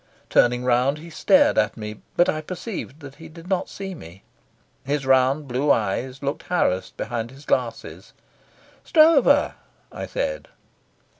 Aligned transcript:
Turning 0.31 0.63
round, 0.65 0.97
he 0.97 1.11
stared 1.11 1.59
at 1.59 1.77
me, 1.77 2.01
but 2.17 2.27
I 2.27 2.41
perceived 2.41 3.01
that 3.01 3.13
he 3.21 3.29
did 3.29 3.47
not 3.47 3.69
see 3.69 3.93
me. 3.93 4.23
His 4.83 5.05
round 5.05 5.47
blue 5.47 5.69
eyes 5.71 6.23
looked 6.23 6.41
harassed 6.47 6.97
behind 6.97 7.29
his 7.29 7.45
glasses. 7.45 8.13
"Stroeve," 8.83 9.53
I 9.91 10.07
said. 10.07 10.47